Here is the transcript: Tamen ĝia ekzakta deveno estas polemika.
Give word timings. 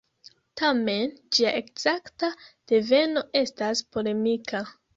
Tamen 0.61 1.13
ĝia 1.37 1.51
ekzakta 1.59 2.31
deveno 2.73 3.25
estas 3.45 3.87
polemika. 3.95 4.67